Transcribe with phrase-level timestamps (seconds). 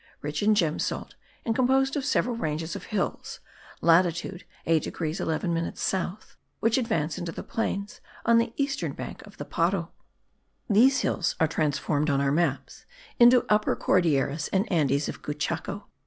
[0.23, 1.13] rich in gem salt,
[1.45, 3.39] and composed of several ranges of hills
[3.81, 9.21] (latitude 8 degrees 11 minutes south) which advance into the plains on the eastern bank
[9.27, 9.89] of the Paro.
[10.67, 12.87] These hills are transformed on our maps
[13.19, 15.83] into Upper Cordilleras and Andes of Cuchao.